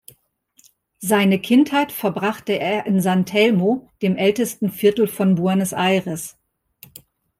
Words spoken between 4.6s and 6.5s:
Viertel von Buenos Aires.